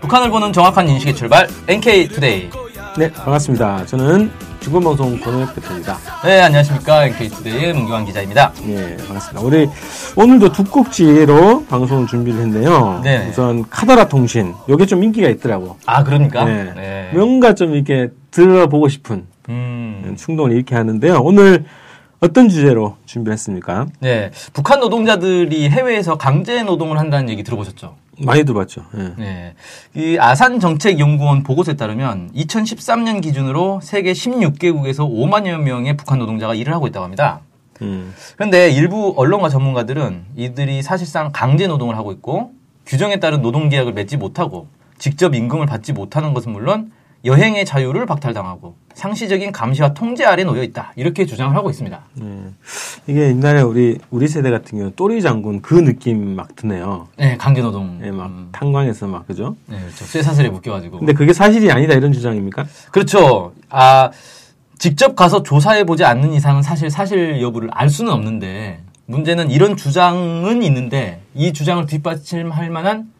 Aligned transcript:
북한을 0.00 0.30
보는 0.30 0.52
정확한 0.52 0.88
인식의 0.88 1.14
출발 1.14 1.48
NK 1.68 2.08
Today. 2.08 2.50
네, 2.96 3.12
반갑습니다. 3.12 3.86
저는 3.86 4.30
주권방송 4.60 5.20
권오혁 5.20 5.54
대표입니다. 5.54 5.98
네, 6.24 6.40
안녕하십니까 6.40 7.06
NK 7.06 7.28
Today의 7.28 7.72
문경환 7.74 8.04
기자입니다. 8.04 8.52
네, 8.64 8.96
반갑습니다. 8.96 9.40
우리 9.46 9.68
오늘도 10.16 10.52
두 10.52 10.64
꼭지로 10.64 11.64
방송을 11.66 12.06
준비를 12.06 12.40
했네요. 12.40 13.00
네. 13.04 13.28
우선 13.30 13.68
카더라 13.68 14.08
통신. 14.08 14.54
요게 14.68 14.86
좀 14.86 15.04
인기가 15.04 15.28
있더라고. 15.28 15.76
아 15.86 16.02
그러니까. 16.02 16.44
네. 16.44 17.10
뭔가 17.14 17.54
좀 17.54 17.74
이렇게 17.74 18.08
들어보고 18.30 18.88
싶은 18.88 19.26
음. 19.48 20.16
충동을 20.18 20.52
일으키게 20.52 20.74
하는데요. 20.74 21.20
오늘 21.22 21.64
어떤 22.20 22.48
주제로 22.48 22.96
준비를 23.04 23.32
했습니까? 23.34 23.86
네, 24.00 24.30
북한 24.52 24.80
노동자들이 24.80 25.68
해외에서 25.68 26.16
강제 26.16 26.62
노동을 26.62 26.98
한다는 26.98 27.28
얘기 27.28 27.42
들어보셨죠? 27.42 27.94
많이 28.18 28.44
들어봤죠. 28.44 28.82
예. 28.96 29.12
네. 29.18 29.54
이 29.94 30.16
아산 30.18 30.58
정책연구원 30.58 31.42
보고서에 31.42 31.74
따르면 31.74 32.30
2013년 32.34 33.20
기준으로 33.20 33.80
세계 33.82 34.12
16개국에서 34.12 35.00
5만여 35.00 35.60
명의 35.60 35.96
북한 35.96 36.18
노동자가 36.18 36.54
일을 36.54 36.72
하고 36.72 36.86
있다고 36.86 37.04
합니다. 37.04 37.40
음. 37.82 38.14
그런데 38.36 38.70
일부 38.70 39.12
언론과 39.18 39.50
전문가들은 39.50 40.24
이들이 40.34 40.82
사실상 40.82 41.30
강제 41.32 41.66
노동을 41.66 41.96
하고 41.98 42.10
있고 42.12 42.52
규정에 42.86 43.20
따른 43.20 43.42
노동 43.42 43.68
계약을 43.68 43.92
맺지 43.92 44.16
못하고 44.16 44.68
직접 44.98 45.34
임금을 45.34 45.66
받지 45.66 45.92
못하는 45.92 46.32
것은 46.32 46.52
물론 46.52 46.92
여행의 47.26 47.64
자유를 47.64 48.06
박탈당하고 48.06 48.76
상시적인 48.94 49.52
감시와 49.52 49.92
통제 49.94 50.24
아래 50.24 50.44
놓여 50.44 50.62
있다 50.62 50.92
이렇게 50.96 51.26
주장을 51.26 51.54
하고 51.54 51.68
있습니다. 51.68 52.00
네. 52.14 52.26
이게 53.06 53.28
옛날에 53.28 53.60
우리 53.60 53.98
우리 54.10 54.28
세대 54.28 54.50
같은 54.50 54.78
경우 54.78 54.92
또리 54.96 55.20
장군 55.20 55.60
그 55.60 55.74
느낌 55.74 56.36
막 56.36 56.54
드네요. 56.56 57.08
네, 57.18 57.36
강제 57.36 57.60
노동. 57.60 58.00
예, 58.04 58.10
막 58.10 58.26
음, 58.26 58.48
탄광에서 58.52 59.08
막 59.08 59.26
그죠? 59.26 59.56
네, 59.66 59.78
그렇죠. 59.78 60.04
쇠사슬에 60.04 60.48
묶여가지고. 60.48 60.98
근데 60.98 61.12
그게 61.12 61.32
사실이 61.32 61.70
아니다 61.70 61.94
이런 61.94 62.12
주장입니까? 62.12 62.64
그렇죠. 62.90 63.52
아 63.68 64.10
직접 64.78 65.16
가서 65.16 65.42
조사해 65.42 65.84
보지 65.84 66.04
않는 66.04 66.32
이상은 66.32 66.62
사실 66.62 66.90
사실 66.90 67.42
여부를 67.42 67.68
알 67.72 67.90
수는 67.90 68.12
없는데 68.12 68.80
문제는 69.06 69.50
이런 69.50 69.76
주장은 69.76 70.62
있는데 70.62 71.22
이 71.34 71.52
주장을 71.52 71.84
뒷받침할 71.86 72.70
만한 72.70 73.10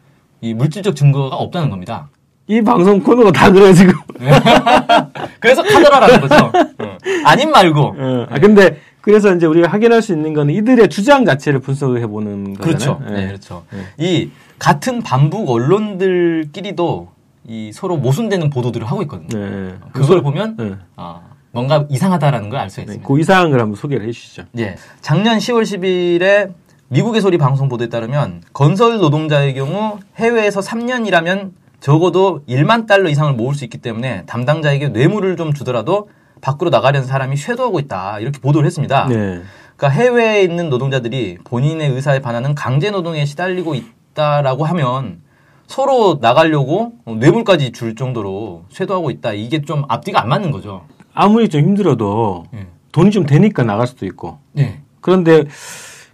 이 0.41 0.53
물질적 0.53 0.95
증거가 0.95 1.35
없다는 1.35 1.69
겁니다. 1.69 2.09
이 2.47 2.61
방송 2.61 3.01
코너가 3.01 3.31
다 3.31 3.51
그래 3.51 3.73
지금. 3.73 3.93
그래서 5.39 5.61
카더라라는 5.63 6.21
거죠. 6.21 6.45
어. 6.79 6.97
아님 7.25 7.51
말고. 7.51 7.95
어, 7.97 8.25
아 8.29 8.39
근데 8.39 8.79
그래서 9.01 9.33
이제 9.35 9.45
우리가 9.45 9.69
확인할 9.69 10.01
수 10.01 10.13
있는 10.13 10.33
거는 10.33 10.53
이들의 10.53 10.89
주장 10.89 11.25
자체를 11.25 11.59
분석을 11.59 12.01
해보는 12.01 12.53
거잖아요. 12.55 12.99
그렇죠. 12.99 13.01
예. 13.09 13.13
네, 13.13 13.27
그렇죠. 13.27 13.63
이 13.97 14.29
같은 14.59 15.01
반북 15.01 15.49
언론들끼리도 15.49 17.09
이 17.47 17.71
서로 17.73 17.97
모순되는 17.97 18.49
보도들을 18.49 18.85
하고 18.87 19.01
있거든요. 19.03 19.39
네. 19.45 19.75
그걸 19.93 20.21
보면 20.21 20.55
네. 20.57 20.75
아, 20.97 21.21
뭔가 21.51 21.85
이상하다라는 21.89 22.49
걸 22.49 22.59
알 22.59 22.69
수가 22.69 22.81
네, 22.81 22.91
있습니다. 22.93 23.07
그 23.07 23.19
이상한 23.19 23.51
걸 23.51 23.59
한번 23.61 23.75
소개를 23.75 24.07
해주시죠. 24.07 24.43
예. 24.59 24.75
작년 25.01 25.37
10월 25.37 25.63
10일에 25.63 26.51
미국의 26.89 27.21
소리 27.21 27.37
방송 27.37 27.67
보도에 27.69 27.87
따르면 27.89 28.41
건설 28.53 28.97
노동자의 28.97 29.53
경우 29.53 29.99
해외에서 30.17 30.59
3년 30.61 31.05
일하면 31.07 31.51
적어도 31.87 32.41
1만 32.49 32.85
달러 32.85 33.09
이상을 33.09 33.31
모을 33.35 33.55
수 33.55 33.63
있기 33.63 33.77
때문에 33.77 34.25
담당자에게 34.25 34.89
뇌물을 34.89 35.37
좀 35.37 35.53
주더라도 35.53 36.09
밖으로 36.41 36.69
나가려는 36.69 37.07
사람이 37.07 37.37
쇄도하고 37.37 37.79
있다. 37.79 38.19
이렇게 38.19 38.41
보도를 38.41 38.67
했습니다. 38.67 39.07
네. 39.07 39.41
그러니까 39.77 39.87
해외에 39.87 40.43
있는 40.43 40.69
노동자들이 40.69 41.37
본인의 41.45 41.91
의사에 41.91 42.19
반하는 42.19 42.55
강제 42.55 42.91
노동에 42.91 43.23
시달리고 43.23 43.73
있다라고 43.75 44.65
하면 44.65 45.21
서로 45.67 46.17
나가려고 46.19 46.91
뇌물까지 47.05 47.71
줄 47.71 47.95
정도로 47.95 48.65
쇄도하고 48.67 49.09
있다. 49.09 49.31
이게 49.31 49.61
좀 49.61 49.83
앞뒤가 49.87 50.21
안 50.21 50.27
맞는 50.27 50.51
거죠. 50.51 50.83
아무리 51.13 51.47
좀 51.47 51.61
힘들어도 51.61 52.47
예. 52.53 52.67
돈이 52.91 53.11
좀 53.11 53.25
되니까 53.25 53.63
나갈 53.63 53.87
수도 53.87 54.05
있고. 54.05 54.39
네. 54.51 54.81
그런데 54.99 55.45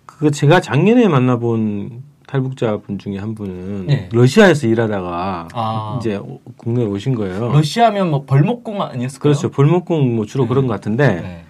그 0.05 0.29
제가 0.29 0.61
작년에 0.61 1.07
만나본 1.07 2.03
탈북자 2.37 2.77
분 2.77 2.97
중에 2.97 3.19
한 3.19 3.35
분은 3.35 3.85
네. 3.85 4.09
러시아에서 4.11 4.65
일하다가 4.65 5.49
아. 5.53 5.97
이제 6.01 6.19
국내에 6.57 6.83
오신 6.87 7.13
거예요. 7.13 7.51
러시아면 7.53 8.09
뭐 8.09 8.23
벌목공 8.25 8.81
아니었을까요? 8.81 9.19
그렇죠. 9.21 9.51
볼목공 9.51 10.15
뭐 10.15 10.25
주로 10.25 10.45
네. 10.45 10.49
그런 10.49 10.65
것 10.65 10.73
같은데 10.73 11.21
네. 11.21 11.43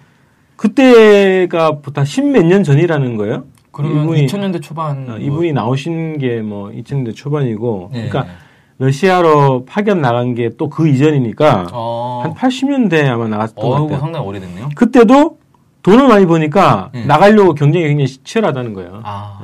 그때가 0.56 1.78
보다 1.80 2.04
십몇 2.04 2.44
년 2.44 2.62
전이라는 2.64 3.16
거예요. 3.16 3.44
그러면 3.72 4.06
이분이- 4.08 4.26
2000년대 4.26 4.60
초반 4.60 5.08
어, 5.08 5.16
이분이 5.16 5.54
나오신 5.54 6.18
게 6.18 6.42
뭐 6.42 6.68
2000년대 6.68 7.16
초반이고, 7.16 7.88
네. 7.94 8.06
그러니까 8.10 8.34
러시아로 8.76 9.64
파견 9.64 10.02
나간 10.02 10.34
게 10.34 10.50
또 10.50 10.68
그 10.68 10.86
이전이니까 10.86 11.68
어, 11.72 12.20
한 12.24 12.34
80년대 12.34 13.06
아마 13.08 13.26
나갔던 13.26 13.54
것 13.56 13.72
어이구 13.72 13.84
같아요. 13.86 14.00
상당히 14.00 14.26
오래됐네요. 14.26 14.68
그때도 14.76 15.38
돈을 15.82 16.08
많이 16.08 16.26
버니까 16.26 16.90
네. 16.92 17.06
나가려고 17.06 17.54
경쟁이 17.54 17.86
굉장히 17.88 18.06
치열하다는 18.22 18.74
거예요. 18.74 19.00
아. 19.02 19.40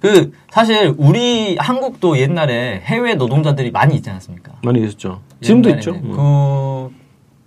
네. 0.00 0.12
그 0.12 0.32
사실 0.50 0.94
우리 0.96 1.56
한국도 1.56 2.18
옛날에 2.18 2.80
해외 2.84 3.14
노동자들이 3.14 3.70
많이 3.70 3.96
있지 3.96 4.10
않았습니까? 4.10 4.52
많이 4.62 4.84
있었죠. 4.84 5.20
지금도 5.40 5.70
있죠. 5.70 6.00
그 6.00 6.90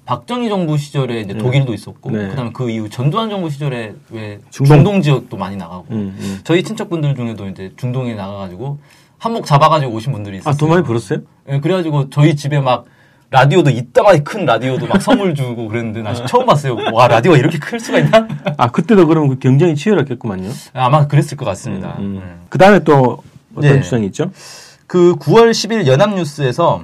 박정희 0.06 0.50
정부 0.50 0.78
시절에 0.78 1.22
이제 1.22 1.34
네. 1.34 1.40
독일도 1.40 1.74
있었고 1.74 2.12
네. 2.12 2.30
그다음에 2.30 2.52
그 2.54 2.70
이후 2.70 2.90
전두환 2.90 3.30
정부 3.30 3.50
시절에 3.50 3.96
왜 4.10 4.40
중동. 4.50 4.78
중동, 4.78 5.02
지역도 5.02 5.38
많이 5.38 5.56
나가고 5.56 5.86
음, 5.92 6.16
음. 6.20 6.40
저희 6.44 6.64
친척분들 6.64 7.16
중에도 7.16 7.48
이제 7.48 7.72
중동에 7.78 8.16
나가가지고 8.16 8.80
한몫 9.18 9.46
잡아가지고 9.46 9.94
오신 9.94 10.12
분들이. 10.12 10.42
아, 10.44 10.54
돈 10.54 10.70
많이 10.70 10.84
벌었어요? 10.84 11.20
예, 11.50 11.60
그래가지고 11.60 12.10
저희 12.10 12.36
집에 12.36 12.60
막 12.60 12.86
라디오도 13.32 13.70
이따가리 13.70 14.26
큰 14.26 14.46
라디오도 14.46 14.88
막 14.88 15.02
선물 15.02 15.34
주고 15.34 15.70
그랬는데 15.70 16.02
나 16.02 16.14
처음 16.14 16.46
봤어요. 16.46 16.76
와 16.92 17.08
라디오가 17.08 17.38
이렇게 17.38 17.58
클 17.60 17.80
수가 17.80 18.00
있나? 18.00 18.28
아, 18.58 18.68
그때도 18.68 19.08
그러면 19.08 19.30
그 19.30 19.40
경쟁이 19.40 19.74
치열했겠구만요. 19.76 20.50
아마 20.74 21.08
그랬을 21.08 21.38
것 21.38 21.46
같습니다. 21.46 21.96
음. 22.00 22.18
음. 22.18 22.42
그 22.50 22.58
다음에 22.58 22.80
또 22.80 23.24
어떤 23.56 23.72
네. 23.72 23.82
주장이 23.82 24.06
있죠? 24.08 24.32
그 24.86 25.16
9월 25.16 25.52
10일 25.52 25.88
연합뉴스에서 25.88 26.84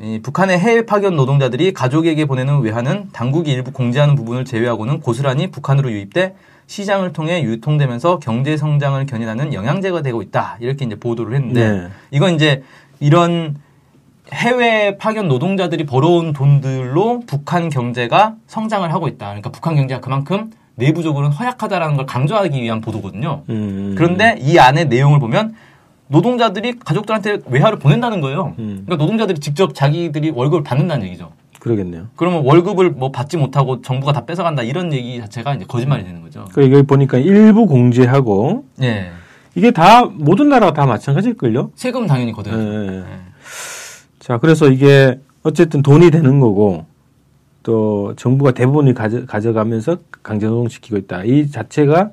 이 0.00 0.18
북한의 0.20 0.58
해외 0.58 0.84
파견 0.84 1.14
노동자들이 1.14 1.72
가족에게 1.72 2.24
보내는 2.24 2.62
외환은 2.62 3.10
당국이 3.12 3.52
일부 3.52 3.70
공제하는 3.70 4.16
부분을 4.16 4.44
제외하고는 4.44 4.98
고스란히 4.98 5.52
북한으로 5.52 5.92
유입돼 5.92 6.34
시장을 6.66 7.12
통해 7.12 7.44
유통되면서 7.44 8.18
경제 8.18 8.56
성장을 8.56 9.06
견인하는 9.06 9.54
영양제가 9.54 10.02
되고 10.02 10.22
있다. 10.22 10.56
이렇게 10.58 10.84
이제 10.84 10.96
보도를 10.96 11.36
했는데 11.36 11.70
네. 11.70 11.88
이건 12.10 12.34
이제 12.34 12.64
이런 12.98 13.54
해외 14.32 14.96
파견 14.96 15.28
노동자들이 15.28 15.84
벌어온 15.84 16.32
돈들로 16.32 17.22
북한 17.26 17.68
경제가 17.68 18.36
성장을 18.46 18.90
하고 18.92 19.08
있다. 19.08 19.26
그러니까 19.26 19.50
북한 19.50 19.74
경제가 19.76 20.00
그만큼 20.00 20.50
내부적으로는 20.76 21.34
허약하다라는 21.36 21.96
걸 21.96 22.06
강조하기 22.06 22.60
위한 22.60 22.80
보도거든요. 22.80 23.42
음. 23.48 23.94
그런데 23.96 24.36
이 24.40 24.58
안에 24.58 24.84
내용을 24.84 25.20
보면 25.20 25.54
노동자들이 26.08 26.78
가족들한테 26.78 27.38
외화를 27.46 27.78
보낸다는 27.78 28.20
거예요. 28.20 28.54
음. 28.58 28.82
그러니까 28.84 28.96
노동자들이 28.96 29.38
직접 29.40 29.74
자기들이 29.74 30.30
월급을 30.30 30.62
받는다는 30.64 31.06
얘기죠. 31.06 31.32
그러겠네요. 31.60 32.08
그러면 32.16 32.44
월급을 32.44 32.90
뭐 32.90 33.10
받지 33.10 33.36
못하고 33.36 33.80
정부가 33.80 34.12
다 34.12 34.26
뺏어간다 34.26 34.62
이런 34.62 34.92
얘기 34.92 35.18
자체가 35.20 35.54
이제 35.54 35.64
거짓말이 35.66 36.04
되는 36.04 36.20
거죠. 36.20 36.44
그 36.52 36.62
여기 36.62 36.82
보니까 36.82 37.18
일부 37.18 37.66
공제하고 37.66 38.64
예. 38.82 39.10
이게 39.54 39.70
다 39.70 40.04
모든 40.04 40.48
나라가 40.50 40.74
다 40.74 40.84
마찬가지일걸요? 40.84 41.70
세금 41.74 42.06
당연히 42.06 42.32
걷어야죠. 42.32 42.86
예. 42.92 43.02
자, 44.24 44.38
그래서 44.38 44.70
이게 44.70 45.20
어쨌든 45.42 45.82
돈이 45.82 46.10
되는 46.10 46.40
거고 46.40 46.86
또 47.62 48.14
정부가 48.16 48.52
대부분이 48.52 48.94
가져, 48.94 49.26
가져 49.26 49.52
가면서 49.52 49.98
강제노동시키고 50.22 50.96
있다. 50.96 51.24
이 51.24 51.50
자체가 51.50 52.10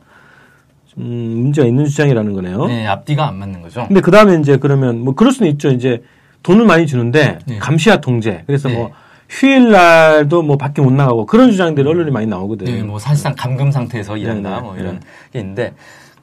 음, 0.97 1.03
문제가 1.03 1.65
있는 1.65 1.85
주장이라는 1.85 2.33
거네요. 2.33 2.65
네, 2.65 2.85
앞뒤가 2.85 3.29
안 3.29 3.39
맞는 3.39 3.61
거죠. 3.61 3.85
근데 3.87 4.01
그 4.01 4.11
다음에 4.11 4.37
이제 4.41 4.57
그러면 4.57 4.99
뭐 5.05 5.15
그럴 5.15 5.31
수는 5.31 5.49
있죠. 5.53 5.69
이제 5.69 6.03
돈을 6.43 6.65
많이 6.65 6.85
주는데 6.85 7.39
네. 7.45 7.57
감시와 7.59 8.01
통제. 8.01 8.43
그래서 8.45 8.67
네. 8.67 8.75
뭐 8.75 8.91
휴일날도 9.29 10.41
뭐 10.41 10.57
밖에 10.57 10.81
못 10.81 10.91
나가고 10.91 11.25
그런 11.27 11.51
주장들이 11.51 11.87
언론에 11.87 12.11
많이 12.11 12.27
나오거든요. 12.27 12.69
네, 12.69 12.83
뭐 12.83 12.99
사실상 12.99 13.35
감금 13.37 13.71
상태에서 13.71 14.17
일한다 14.17 14.49
네, 14.49 14.55
네, 14.57 14.61
뭐 14.61 14.75
이런 14.75 14.95
네. 14.95 14.99
게 15.31 15.39
있는데 15.39 15.73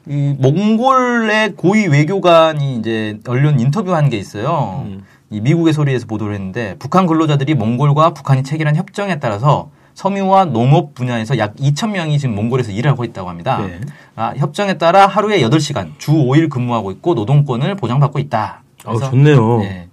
이 0.07 0.37
몽골의 0.39 1.55
고위 1.57 1.87
외교관이 1.87 2.77
이제 2.77 3.19
언론 3.27 3.59
인터뷰한 3.59 4.11
게 4.11 4.19
있어요. 4.19 4.85
음. 4.87 5.03
이 5.31 5.41
미국의 5.41 5.73
소리에서 5.73 6.07
보도를 6.07 6.35
했는데 6.35 6.77
북한 6.79 7.07
근로자들이 7.07 7.55
몽골과 7.55 8.15
북한이 8.15 8.43
체결한 8.43 8.77
협정에 8.77 9.19
따라서 9.21 9.71
섬유와 9.95 10.47
농업 10.47 10.95
분야에서 10.95 11.39
약 11.39 11.57
2천 11.57 11.91
명이 11.91 12.19
지금 12.19 12.35
몽골에서 12.37 12.71
일하고 12.71 13.05
있다고 13.05 13.29
합니다. 13.29 13.59
네. 13.59 13.81
아, 14.15 14.33
협정에 14.37 14.79
따라 14.79 15.07
하루에 15.07 15.41
8시간, 15.41 15.99
주 15.99 16.13
5일 16.13 16.49
근무하고 16.49 16.93
있고 16.93 17.15
노동권을 17.15 17.75
보장받고 17.75 18.21
있다. 18.21 18.63
어, 18.85 18.97
좋네요. 18.97 19.59
네. 19.59 19.89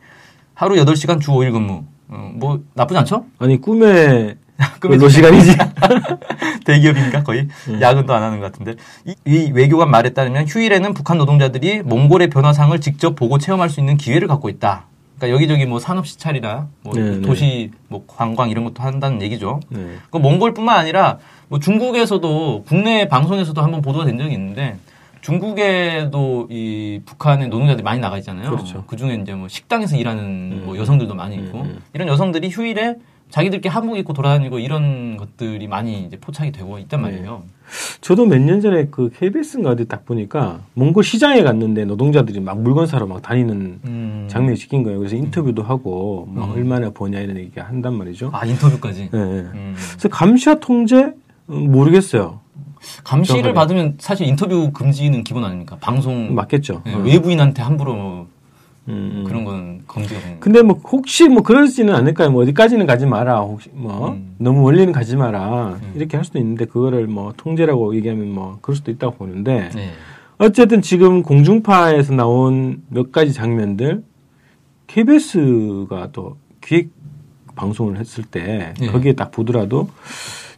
하루 0.53 0.75
8시간 0.75 1.19
주 1.19 1.31
5일 1.31 1.51
근무. 1.51 1.83
어, 2.07 2.31
뭐 2.35 2.61
나쁘지 2.75 2.99
않죠? 2.99 3.25
아니 3.39 3.59
꿈에 3.59 4.35
근로 4.79 5.09
시간이지. 5.09 5.57
대기업인가 6.65 7.23
거의 7.23 7.47
음. 7.67 7.81
야근도 7.81 8.13
안 8.13 8.23
하는 8.23 8.39
것 8.39 8.51
같은데 8.51 8.75
이, 9.05 9.15
이 9.25 9.51
외교관 9.53 9.89
말에 9.89 10.11
따르면 10.11 10.47
휴일에는 10.47 10.93
북한 10.93 11.17
노동자들이 11.17 11.81
몽골의 11.81 12.29
변화상을 12.29 12.79
직접 12.79 13.15
보고 13.15 13.37
체험할 13.37 13.69
수 13.69 13.79
있는 13.79 13.97
기회를 13.97 14.27
갖고 14.27 14.49
있다. 14.49 14.85
그러니까 15.17 15.35
여기저기 15.35 15.65
뭐 15.65 15.79
산업 15.79 16.07
시찰이나 16.07 16.67
뭐 16.81 16.93
네, 16.93 17.01
네. 17.01 17.21
도시 17.21 17.71
뭐 17.87 18.03
관광 18.05 18.49
이런 18.49 18.63
것도 18.65 18.83
한다는 18.83 19.21
얘기죠. 19.21 19.59
네. 19.69 19.95
그 20.11 20.17
몽골뿐만 20.17 20.77
아니라 20.77 21.19
뭐 21.47 21.59
중국에서도 21.59 22.63
국내 22.67 23.07
방송에서도 23.07 23.59
한번 23.61 23.81
보도가 23.81 24.05
된 24.05 24.17
적이 24.17 24.33
있는데 24.33 24.77
중국에도 25.21 26.47
이 26.51 27.01
북한의 27.05 27.47
노동자들이 27.47 27.83
많이 27.83 27.99
나가 27.99 28.17
있잖아요. 28.19 28.51
그렇죠. 28.51 28.83
그 28.85 28.95
중에 28.95 29.15
이제 29.15 29.33
뭐 29.33 29.47
식당에서 29.47 29.95
일하는 29.95 30.65
뭐 30.65 30.77
여성들도 30.77 31.15
많이 31.15 31.35
있고 31.37 31.61
음, 31.61 31.65
음. 31.65 31.81
이런 31.93 32.07
여성들이 32.07 32.49
휴일에 32.49 32.95
자기들끼리 33.35 33.69
한복 33.69 33.97
입고 33.97 34.13
돌아다니고 34.13 34.59
이런 34.59 35.17
것들이 35.17 35.67
많이 35.67 36.05
이제 36.05 36.17
포착이 36.17 36.53
되고 36.53 36.79
있단 36.79 37.01
네. 37.01 37.09
말이에요. 37.11 37.43
저도 37.99 38.25
몇 38.27 38.39
년 38.39 38.61
전에 38.61 38.87
그 38.89 39.09
KBS인가 39.09 39.71
어디 39.71 39.89
딱 39.89 40.05
보니까 40.05 40.61
몽골 40.73 41.03
시장에 41.03 41.43
갔는데 41.43 41.83
노동자들이 41.83 42.39
막 42.39 42.61
물건 42.61 42.87
사러 42.87 43.07
막 43.07 43.21
다니는 43.21 43.79
음. 43.83 44.27
장면이 44.29 44.55
찍힌 44.57 44.83
거예요. 44.83 44.99
그래서 44.99 45.17
인터뷰도 45.17 45.63
하고 45.63 46.29
뭐 46.29 46.45
음. 46.45 46.51
얼마나 46.51 46.91
버냐 46.91 47.19
이런 47.19 47.35
얘기 47.35 47.59
한단 47.59 47.95
말이죠. 47.95 48.29
아 48.31 48.45
인터뷰까지. 48.45 49.09
네. 49.11 49.17
음. 49.19 49.75
그래서 49.91 50.07
감시와 50.07 50.55
통제 50.61 51.11
음, 51.49 51.71
모르겠어요. 51.73 52.39
감시를 53.03 53.41
정확하게. 53.41 53.53
받으면 53.53 53.95
사실 53.97 54.27
인터뷰 54.27 54.71
금지는 54.71 55.25
기본 55.25 55.43
아닙니까? 55.43 55.75
방송 55.81 56.33
맞겠죠. 56.35 56.83
네, 56.85 56.93
어. 56.93 56.99
외부인한테 56.99 57.61
함부로 57.63 58.27
음, 58.87 59.11
음. 59.15 59.23
그런 59.25 59.45
건 59.45 59.83
되는 59.87 60.07
거예요. 60.21 60.37
근데 60.39 60.61
뭐 60.61 60.79
혹시 60.83 61.27
뭐 61.27 61.41
그러지는 61.41 61.95
않을까요? 61.95 62.31
뭐 62.31 62.43
어디까지는 62.43 62.85
가지 62.85 63.05
마라. 63.05 63.39
혹시 63.39 63.69
뭐 63.73 64.09
음. 64.09 64.35
너무 64.37 64.61
멀리는 64.61 64.91
가지 64.91 65.15
마라. 65.15 65.79
음. 65.81 65.93
이렇게 65.95 66.17
할 66.17 66.23
수도 66.25 66.39
있는데 66.39 66.65
그거를 66.65 67.07
뭐 67.07 67.33
통제라고 67.35 67.95
얘기하면 67.95 68.31
뭐 68.31 68.59
그럴 68.61 68.75
수도 68.75 68.91
있다고 68.91 69.15
보는데 69.15 69.69
네. 69.73 69.91
어쨌든 70.37 70.81
지금 70.81 71.23
공중파에서 71.23 72.13
나온 72.13 72.83
몇 72.89 73.11
가지 73.11 73.33
장면들 73.33 74.03
KBS가 74.87 76.09
또 76.11 76.37
기획 76.61 76.89
방송을 77.55 77.97
했을 77.97 78.23
때 78.23 78.73
네. 78.79 78.87
거기에 78.87 79.13
딱 79.13 79.31
보더라도 79.31 79.89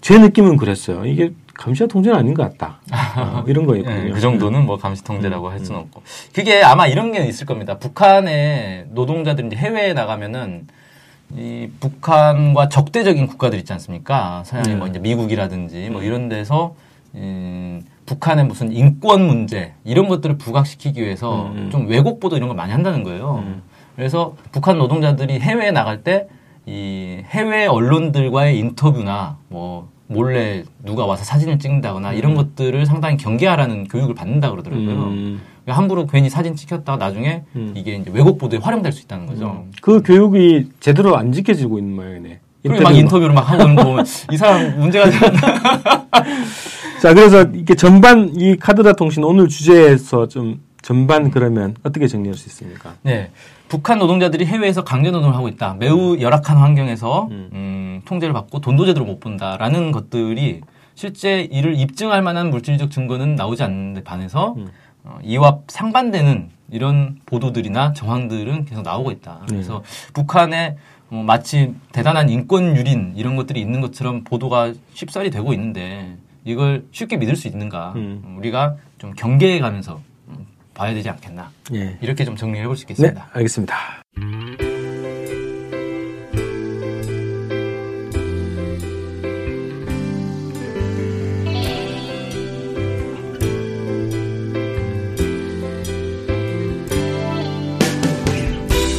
제 0.02 0.18
느낌은 0.18 0.58
그랬어요. 0.58 1.06
이게 1.06 1.32
감시와 1.54 1.88
통제는 1.88 2.18
아닌 2.18 2.34
것 2.34 2.44
같다. 2.44 2.80
어, 3.22 3.44
이런 3.48 3.66
거였거든요. 3.66 4.04
네, 4.06 4.10
그 4.12 4.20
정도는 4.20 4.66
뭐 4.66 4.78
감시 4.78 5.04
통제라고 5.04 5.50
할 5.50 5.60
수는 5.60 5.80
없고. 5.82 6.02
그게 6.34 6.62
아마 6.62 6.88
이런 6.88 7.12
게 7.12 7.26
있을 7.26 7.46
겁니다. 7.46 7.78
북한의 7.78 8.88
노동자들이 8.90 9.56
해외에 9.56 9.94
나가면은 9.94 10.68
이 11.36 11.70
북한과 11.80 12.70
적대적인 12.70 13.28
국가들 13.28 13.60
있지 13.60 13.74
않습니까? 13.74 14.44
서양의 14.46 14.70
네. 14.74 14.76
뭐 14.76 14.88
이제 14.88 15.00
미국이라든지 15.00 15.90
뭐 15.90 16.02
이런 16.02 16.30
데서 16.30 16.76
음, 17.16 17.82
북한의 18.06 18.46
무슨 18.46 18.72
인권 18.72 19.26
문제 19.28 19.74
이런 19.84 20.08
것들을 20.08 20.38
부각시키기 20.38 21.02
위해서 21.02 21.48
음, 21.48 21.58
음. 21.58 21.70
좀 21.70 21.88
왜곡 21.88 22.20
보도 22.20 22.38
이런 22.38 22.48
걸 22.48 22.56
많이 22.56 22.72
한다는 22.72 23.04
거예요. 23.04 23.44
음. 23.46 23.62
그래서 23.96 24.36
북한 24.52 24.78
노동자들이 24.78 25.40
해외에 25.40 25.72
나갈 25.72 26.04
때 26.04 26.28
이 26.68 27.24
해외 27.30 27.66
언론들과의 27.66 28.60
인터뷰나 28.60 29.38
뭐 29.48 29.90
몰래 30.08 30.64
누가 30.84 31.06
와서 31.06 31.24
사진을 31.24 31.60
찍는다거나 31.60 32.14
이런 32.14 32.36
것들을 32.36 32.86
상당히 32.86 33.18
경계하라는 33.18 33.88
교육을 33.88 34.16
받는다 34.16 34.50
그러더라고요. 34.52 34.90
음. 34.90 35.42
그러니까 35.64 35.82
함부로 35.82 36.08
괜히 36.08 36.30
사진 36.30 36.56
찍혔다가 36.56 36.98
나중에 36.98 37.44
음. 37.56 37.74
이게 37.76 37.96
이제 37.96 38.10
왜곡 38.14 38.38
보도에 38.38 38.60
활용될 38.60 38.92
수 38.92 39.04
있다는 39.04 39.26
거죠. 39.26 39.66
그 39.82 40.02
교육이 40.02 40.70
제대로 40.80 41.18
안 41.18 41.32
지켜지고 41.32 41.78
있는 41.78 41.96
모양이네. 41.96 42.40
그리고 42.64 42.84
막 42.84 42.96
인터뷰를 42.96 43.34
막 43.34 43.50
하고 43.50 43.64
있는 43.64 43.76
거 43.76 43.84
보면 43.84 44.06
이 44.32 44.38
사람 44.38 44.80
문제가 44.80 45.10
좀 45.10 45.20
자, 47.02 47.14
그래서 47.14 47.44
이게 47.54 47.76
전반 47.76 48.32
이 48.36 48.58
카드라 48.58 48.94
통신 48.94 49.24
오늘 49.24 49.48
주제에서 49.48 50.28
좀 50.28 50.62
전반 50.82 51.30
그러면 51.32 51.76
어떻게 51.84 52.08
정리할 52.08 52.36
수 52.36 52.48
있습니까? 52.50 52.96
네. 53.04 53.30
북한 53.68 54.00
노동자들이 54.00 54.46
해외에서 54.46 54.84
강제 54.84 55.12
노동을 55.12 55.36
하고 55.36 55.48
있다. 55.50 55.76
매우 55.78 56.18
열악한 56.20 56.58
환경에서 56.58 57.28
음. 57.30 57.50
음, 57.98 58.02
통제를 58.06 58.34
받고 58.34 58.60
돈도 58.60 58.86
제대로 58.86 59.06
못 59.06 59.20
본다라는 59.20 59.92
것들이 59.92 60.62
실제 60.96 61.42
이를 61.42 61.76
입증할 61.80 62.22
만한 62.22 62.50
물질적 62.50 62.92
증거는 62.92 63.36
나오지 63.36 63.64
않는데 63.64 64.04
반해서 64.04 64.56
음. 64.58 64.68
어, 65.04 65.20
이와 65.24 65.60
상반되는 65.68 66.50
이런 66.72 67.20
보도들이나 67.26 67.94
정황들은 67.94 68.66
계속 68.66 68.82
나오고 68.82 69.12
있다. 69.12 69.40
네. 69.42 69.46
그래서 69.48 69.84
북한에 70.14 70.78
뭐 71.10 71.24
마치 71.24 71.74
대단한 71.92 72.30
인권 72.30 72.76
유린 72.76 73.14
이런 73.16 73.36
것들이 73.36 73.62
있는 73.62 73.80
것처럼 73.80 74.24
보도가 74.24 74.74
쉽사리 74.94 75.30
되고 75.30 75.54
있는데 75.54 76.18
이걸 76.44 76.86
쉽게 76.92 77.18
믿을 77.18 77.36
수 77.36 77.48
있는가? 77.48 77.94
음. 77.96 78.36
우리가 78.38 78.76
좀 78.98 79.14
경계해 79.14 79.60
가면서 79.60 80.02
음, 80.28 80.46
봐야 80.74 80.94
되지 80.94 81.10
않겠나? 81.10 81.52
예. 81.74 81.98
이렇게 82.02 82.26
좀 82.26 82.36
정리해 82.36 82.66
볼수 82.66 82.86
네, 82.86 82.94
있겠습니다. 82.94 83.30
알겠습니다. 83.34 83.76